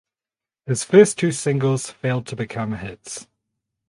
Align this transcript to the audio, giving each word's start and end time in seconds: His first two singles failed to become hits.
His 0.65 0.83
first 0.83 1.19
two 1.19 1.31
singles 1.31 1.91
failed 1.91 2.25
to 2.25 2.35
become 2.35 2.71
hits. 2.73 3.27